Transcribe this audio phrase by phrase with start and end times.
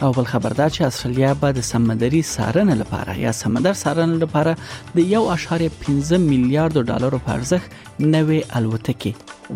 [0.02, 4.52] او بل خبردار چې استرالیا به د سمندري سارنه لپاره یا سمندر سارنه لپاره
[4.97, 7.75] د 1.5 میلیارډ ډالر په ارزښت
[8.14, 9.12] نوې الوتکې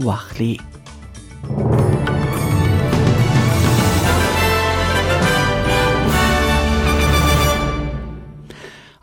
[0.08, 0.52] واخلي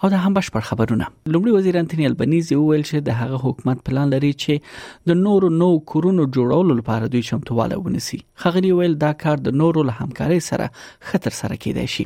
[0.07, 4.11] او د هم بشپړ خبرونه لومړي وزیر انټونی البنيزي وویل چې د هغه حکومت پلان
[4.13, 9.41] لري چې د نورو نو کورونو جوړولو لپاره دوی چمتواله ونیسي خغلی ویل دا کار
[9.47, 10.69] د نورو له همکارۍ سره
[11.09, 12.05] خطر سره کېدای شي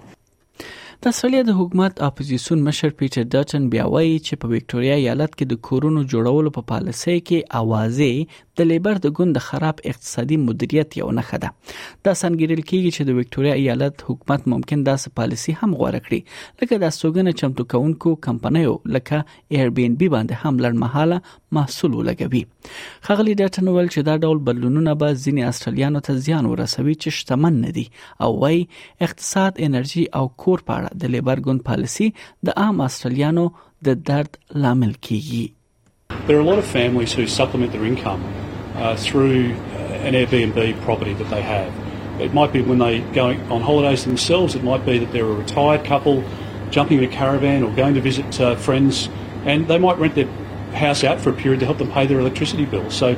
[1.06, 5.48] د سولې د حکومت اپوزيشن مشر پیټر ډاټن بیا وایي چې په وکټوريا ایالت کې
[5.50, 10.90] د کورونو جوړولو په پالیسۍ کې اوازې د لیبر د ګوند د خراب اقتصادي مدیریت
[11.00, 15.70] یو نښه ده دا سنګریل کیږي چې د وکټوريا ایالت حکومت ممکن داسې پالیسی هم
[15.80, 16.20] غوړه کړي
[16.62, 21.98] لکه د سوګنه چمتو کونکو کمپنیو لکه ایر بی ان بی باندې هم لړمحاله محصول
[21.98, 22.44] ولګوي
[23.08, 27.60] خغلی ډاټن ول چې دا ډول بدلونونه به ځینې استرالیانو ته زیان ورسوي چې شتمن
[27.66, 27.86] ندي
[28.26, 28.64] او وای
[29.08, 32.10] اقتصاد انرژي او کور په اړه د لیبر ګوند پالیسی
[32.50, 33.46] د عام استرالیانو
[33.90, 35.44] د درد لامل کیږي
[36.26, 38.22] There are a lot of families who supplement their income
[38.76, 41.72] uh, through uh, an Airbnb property that they have.
[42.20, 45.32] It might be when they go on holidays themselves, it might be that they're a
[45.34, 46.25] retired couple
[46.70, 49.09] jumping in a caravan or going to visit uh, friends,
[49.44, 50.26] and they might rent their
[50.75, 52.94] house out for a period to help them pay their electricity bills.
[52.94, 53.16] So,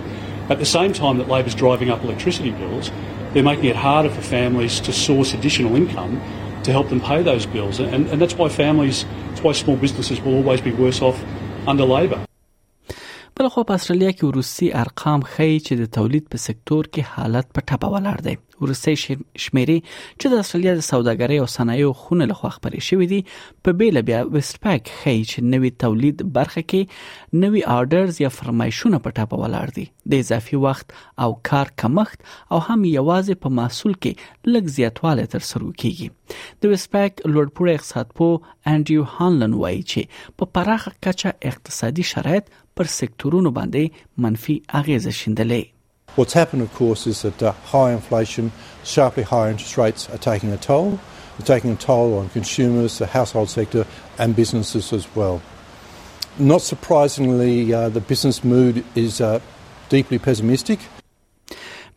[0.48, 2.90] at the same time that Labor's driving up electricity bills,
[3.32, 6.20] they're making it harder for families to source additional income
[6.64, 7.78] to help them pay those bills.
[7.80, 11.22] And, and that's why families, that's why small businesses will always be worse off
[11.66, 12.24] under Labor.
[13.38, 17.50] بل خو په استرالیا کې روسي ارقام ښيي چې د تولید په سکتور کې حالت
[17.58, 18.32] په ټپه ولاړ دی
[18.70, 23.20] روسي شمیرې چې د استرالیا د سوداګرۍ او صنایعو خونه له خوا خبرې شوې دي
[23.66, 29.16] په بیل بیا وستپاک ښيي چې نوې تولید برخه کې نوې آرډرز یا فرمایشونه په
[29.20, 32.26] ټاپه ولاړ دي د اضافي وخت او کار کمښت
[32.56, 38.32] او هم یوازې په محصول کې لږ زیاتوالی تر سره کیږي د وستپاک لوړپوړ اقتصادپو
[38.36, 43.90] انډریو هانلن وایي چې په پراخه کچه اقتصادي شرایط پر سکتورونو باندې
[44.28, 45.62] منفي اغیز شیندلې
[46.18, 47.42] What's happened, of course, is that
[47.72, 48.44] high inflation,
[48.94, 50.88] sharply higher interest rates are taking a toll.
[51.34, 53.84] They're taking a toll on consumers, the household sector,
[54.24, 55.36] and businesses as well.
[56.52, 57.52] Not surprisingly,
[57.98, 59.12] the business mood is
[59.96, 60.78] deeply pessimistic.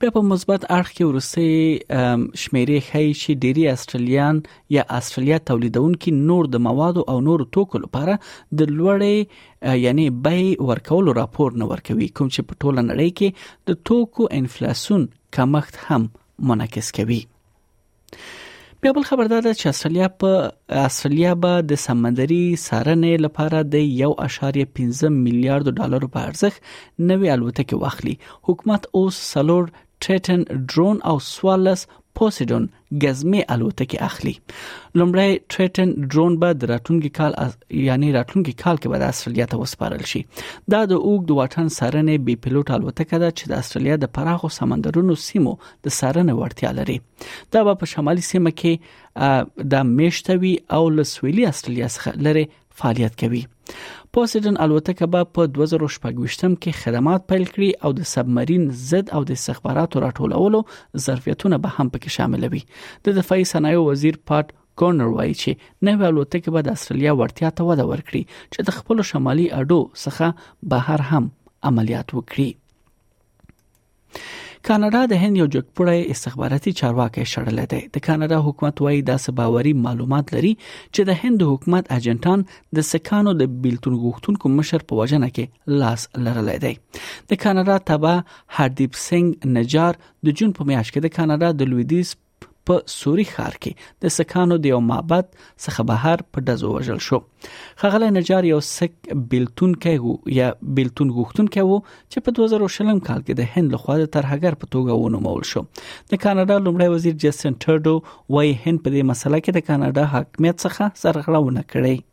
[0.01, 4.37] بیا په مثبت اړخ کې ورسته شمیرې ښیي چې ډيري استرالیان
[4.75, 8.15] یا استرالیا تولیدونکو نور د موادو او نور توکو لپاره
[8.61, 10.39] د لوړې یعنی بای
[10.69, 15.03] ورکول راپور نه ورکوي کوم چې په ټوله نړۍ کې د توکو انفلیسیون
[15.37, 16.09] کمښت هم
[16.53, 17.19] منعکس کوي
[18.85, 23.87] بیا بل خبر ده چې استرالیا په استرالیا به د سمندري سارنې لپاره د
[24.25, 26.75] 1.15 میلیارډ ډالر په ارزښت
[27.05, 28.17] نوې الوتکه واخلي
[28.51, 29.71] حکومت اوس سلور
[30.05, 30.39] ټریټن
[30.71, 31.81] ډرون او سوالس
[32.19, 32.63] پوسیډون
[33.01, 34.31] غزمه الوتکه اخلي
[35.01, 37.33] لومړی ټریټن ډرون به د راتلونکي کال
[37.89, 40.21] یعنی راتلونکي کال کې به د استرالیا ته وسپارل شي
[40.75, 45.17] دا د اوګد واټن سرنې بي پيلوټ الوتکه ده چې د استرالیا د پراخو سمندرونو
[45.27, 46.97] سیمو د سرنې ورتیا لري
[47.57, 52.45] دا به په شمالي سیمه کې د میشتوي او لسویلي استرالیا څخه لري
[52.81, 53.41] فعالیت کوي
[54.13, 59.37] پوسیدن الوتکه به په 2018م کې خدمات پیل کړي او د سبمرین ضد او د
[59.39, 60.61] استخباراتو راټولولو
[61.05, 62.61] ظرفیتونه به هم پکې شامل وي
[63.09, 67.69] د دفاعي صنایعو وزیر پات کورنر وایي چې نوې الوتکه به د استرالیا ورتیا ته
[67.71, 71.31] وده ورکړي چې د خپل شمالي اډو څخه بهر هم
[71.71, 72.49] عملیات وکړي
[74.69, 79.71] کاناډا د هند یو جګپړی استخباراتي چارواکي شړل دی د کاناډا حکومت وایي دا سباوري
[79.85, 80.51] معلومات لري
[80.93, 82.39] چې د هند حکومت اجنټان
[82.79, 85.45] د سکانو د بیلتون غوښتونکو مشر په وجنه کې
[85.83, 86.73] لاس لرلې دی
[87.29, 88.13] د کاناډا تبا
[88.59, 89.27] هردیپ سنگ
[89.57, 89.93] نجار
[90.27, 92.15] د جون په میاشت کې د کاناډا د لویدیز
[92.69, 95.29] په سوري ښار کې د سکانو د یو معبد
[95.65, 97.19] څخه بهر په دزو وژل شو
[97.83, 98.99] خغل نجار یو سک
[99.33, 100.49] بیلتون کې وو یا
[100.79, 104.59] بیلتون غوښتون کې وو چې په 2000 شلم کال کې د هند لخوا د ترهګر
[104.65, 109.41] په توګه ونومول شو د کاناډا لومړی وزیر جسټن ټرډو وايي هند په دې مسله
[109.41, 112.07] کې د کاناډا حاکمیت څخه سرغړونه کړې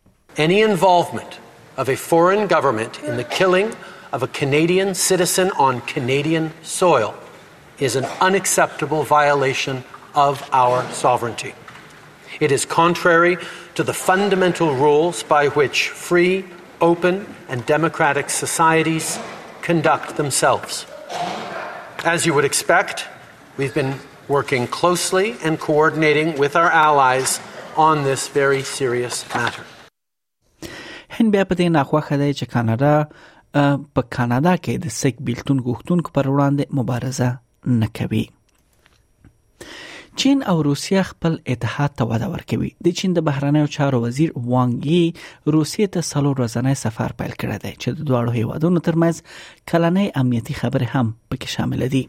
[0.46, 1.36] Any involvement
[1.84, 3.70] of a foreign government in the killing
[4.16, 6.46] of a Canadian citizen on Canadian
[6.78, 7.10] soil
[7.88, 9.80] is an unacceptable violation
[10.26, 11.52] of our sovereignty.
[12.46, 13.34] It is contrary
[13.78, 15.78] to the fundamental rules by which
[16.08, 16.36] free,
[16.90, 17.14] open,
[17.50, 19.06] and democratic societies
[19.68, 20.74] conduct themselves.
[22.14, 22.96] As you would expect,
[23.58, 23.94] we've been
[24.36, 27.32] working closely and coordinating with our allies
[27.88, 29.64] on this very serious matter.
[31.18, 31.54] په
[34.42, 38.24] دې کې د سیک بیلتون غوښتونکو پر وړاندې مبارزه نه کوي
[40.18, 44.86] چین او روسیه خپل اتحاد ته وده ورکوي د چین د بهرنیو چارو وزیر وانګ
[44.92, 45.02] یي
[45.56, 50.56] روسیې ته څلور ورځنی سفر پیل کړی دی چې د دواړو هیوادونو ترمنځ کلنۍ امنیتي
[50.60, 52.00] خبرې هم پکې شامل دي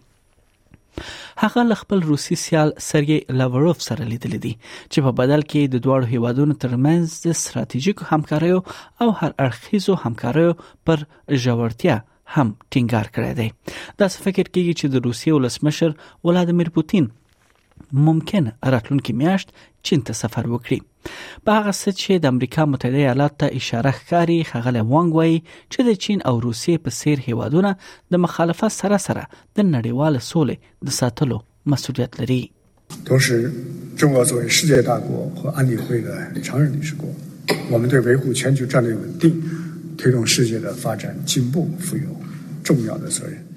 [1.44, 6.12] هغه خپل روسي سیال سرګي لاوروف سره لیدل دي چې په بدل کې د دواړو
[6.16, 11.06] هیوادونو ترمنځ د ستراتیژیکو همکاریو او هر اړخیزو همکاریو پر
[11.46, 15.98] ژورتیا هم ټینګار کړی دی دا فکر کیږي چې د روسیې ولسمشر
[16.32, 17.12] ولادمیر پوتین
[17.92, 19.50] ممکن راتلونکي میاشت
[19.84, 20.80] چین ته سفر وکړي
[21.46, 25.40] په هغه څه چې د امریکا متحده ایالات ته اشاره ښکاری خغله وانګ وای
[25.74, 27.72] چې د چین او روسیې په سیر هیوادونه
[28.16, 29.24] د مخالفت سره سره
[29.56, 30.58] د نړیوال سولې
[30.90, 31.38] د ساتلو
[31.74, 32.42] مسولیت لري
[33.08, 33.34] 同时，
[34.00, 37.08] 中国作为世界大国和安理会的常任理事国，
[37.72, 39.40] 我们对维护全球战略稳定、
[39.96, 42.10] 推动世界的发展进步负有
[42.64, 43.49] 重要的责任。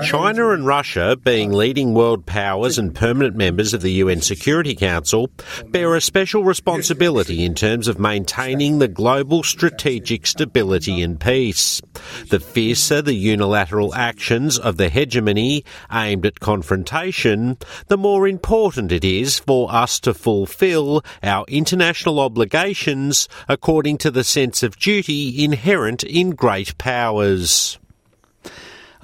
[0.00, 5.28] China and Russia, being leading world powers and permanent members of the UN Security Council,
[5.66, 11.82] bear a special responsibility in terms of maintaining the global strategic stability and peace.
[12.30, 15.62] The fiercer the unilateral actions of the hegemony
[15.92, 23.28] aimed at confrontation, the more important it is for us to fulfill our international obligations
[23.46, 27.78] according to the sense of duty inherent in great powers.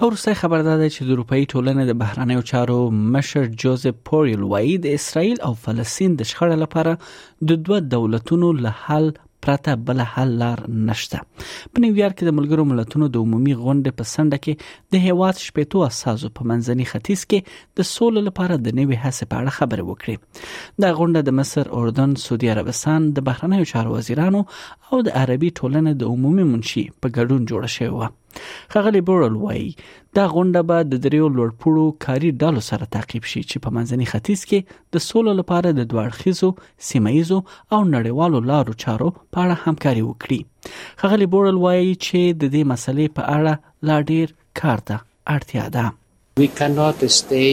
[0.01, 2.75] او روسي خبردار دی چې د اروپאי ټولنې د بهرانيو چارو
[3.15, 8.71] مشر جوزف پوریل وایي د اسرائیل او فلسطین د شخړې لپاره د دوه دولتونو له
[8.83, 9.09] حل
[9.47, 14.13] پرته بل حل لار نشته په نیویارک کې د ملګرو ملتونو د عمومي غونډې په
[14.13, 18.99] سند کې د هیواد شپېتو اساسو په منځني ختیځ کې د سولې لپاره د نوي
[19.03, 23.99] هڅې په اړه خبرې وکړې دا غونډه د مصر، اردن، سعودي عربستان، د بهرنیو چارو
[23.99, 28.13] وزیرانو او د عربي ټولنې د عمومي منشي په ګډون جوړه شوې و
[28.73, 29.65] خغلی بورل وای
[30.17, 34.41] دا غونډه به د دریو لوړپوړو کاري ډالو سره تعقیب شي چې په منځني ختیځ
[34.49, 34.59] کې
[34.95, 36.49] د سولو لپاره د دوړخیزو
[36.89, 37.39] سیمایزو
[37.73, 40.39] او نړیوالو لارو چارو په اړه همکاري وکړي
[41.03, 43.53] خغلی بورل وای چې د دې مسلې په اړه
[43.91, 44.27] لا ډیر
[44.61, 44.95] کار ته
[45.37, 45.85] اړتیا ده
[46.41, 47.49] we cannot stay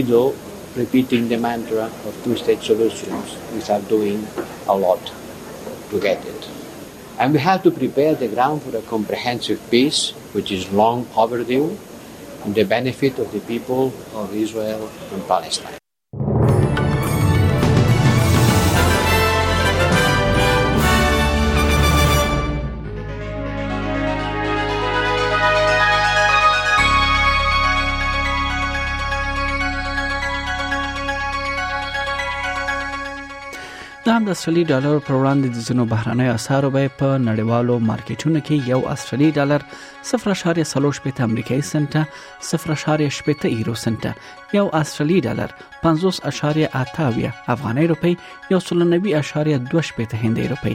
[0.00, 0.28] idle
[0.82, 4.18] repeating the mantra of two state solutions without doing
[4.74, 5.02] a lot
[5.90, 6.39] to get it
[7.20, 11.78] And we have to prepare the ground for a comprehensive peace, which is long overdue,
[12.46, 15.79] in the benefit of the people of Israel and Palestine.
[34.30, 38.80] د استرالی ډالر پر وړاندې د ځینو بهرنیو اسعارو بیه په نړیوالو مارکیټونو کې یو
[38.92, 39.64] استرالی ډالر
[40.10, 41.94] 0.35 امریکایي سنت
[42.48, 44.04] 0.8 یورو سنت
[44.58, 45.54] یو استرالی ډالر
[45.86, 48.12] 50.8 افغاني روپی
[48.50, 50.74] یو 90.2 هندۍ روپی